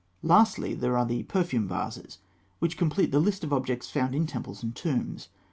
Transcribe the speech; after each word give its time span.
Lastly, 0.23 0.73
there 0.73 0.97
are 0.97 1.05
the 1.05 1.21
perfume 1.21 1.67
vases, 1.67 2.17
which 2.57 2.75
complete 2.75 3.11
the 3.11 3.19
list 3.19 3.43
of 3.43 3.53
objects 3.53 3.87
found 3.91 4.15
in 4.15 4.25
temples 4.25 4.63
and 4.63 4.75
tombs. 4.75 5.29